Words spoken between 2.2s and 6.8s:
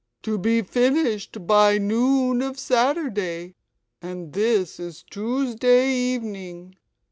of Saturday: and this is Tuesday evening.